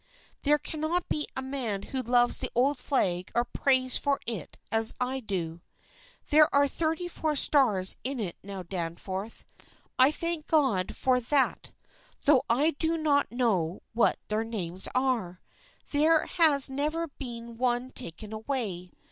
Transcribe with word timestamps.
There 0.41 0.57
cannot 0.57 1.07
be 1.09 1.27
a 1.37 1.43
man 1.43 1.83
who 1.83 2.01
loves 2.01 2.39
the 2.39 2.49
old 2.55 2.79
flag 2.79 3.31
or 3.35 3.45
prays 3.45 3.99
for 3.99 4.19
it 4.25 4.57
as 4.71 4.95
I 4.99 5.19
do. 5.19 5.61
There 6.31 6.51
are 6.55 6.67
thirty 6.67 7.07
four 7.07 7.35
stars 7.35 7.97
in 8.03 8.19
it 8.19 8.35
now, 8.43 8.63
Danforth. 8.63 9.45
I 9.99 10.09
thank 10.09 10.47
God 10.47 10.95
for 10.95 11.19
that, 11.19 11.69
though 12.25 12.41
I 12.49 12.71
do 12.79 12.97
not 12.97 13.31
know 13.31 13.83
what 13.93 14.17
their 14.27 14.43
names 14.43 14.87
are. 14.95 15.39
There 15.91 16.25
has 16.25 16.67
never 16.67 17.05
been 17.07 17.55
one 17.59 17.91
taken 17.91 18.33
away. 18.33 18.93